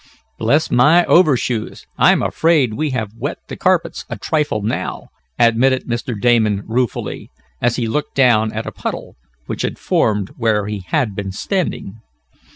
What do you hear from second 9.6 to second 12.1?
had formed where he had been standing.